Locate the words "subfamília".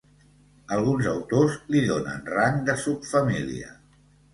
2.89-3.75